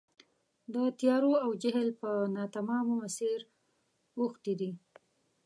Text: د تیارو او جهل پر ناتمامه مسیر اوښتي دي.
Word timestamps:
د 0.73 0.75
تیارو 0.99 1.31
او 1.43 1.49
جهل 1.63 1.89
پر 1.99 2.15
ناتمامه 2.35 2.93
مسیر 3.03 3.39
اوښتي 4.19 4.53
دي. 4.59 4.71